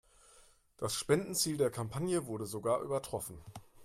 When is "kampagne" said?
1.69-2.25